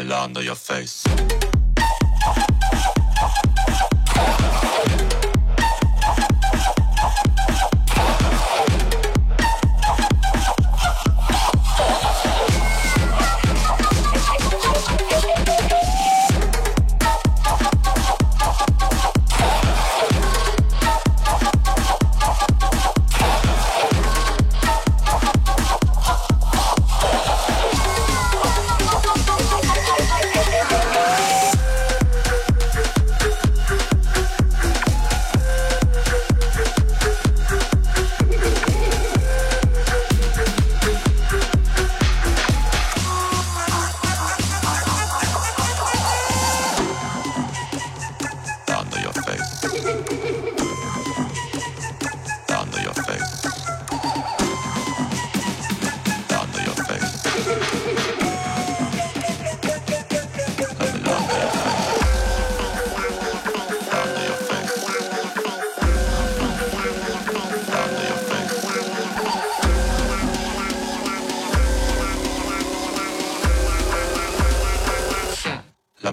I'm 0.00 0.10
under 0.12 0.42
your 0.42 0.56
face. 0.56 1.04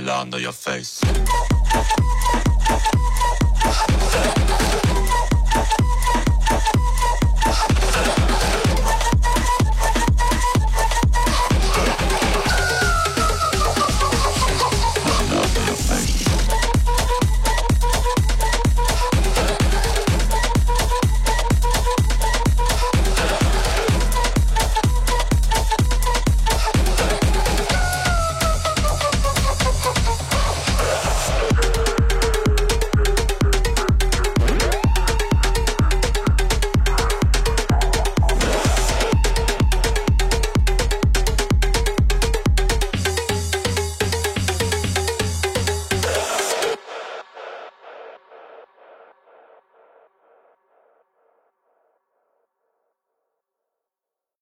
Land 0.00 0.34
on 0.34 0.40
your 0.40 0.52
face. 0.52 1.02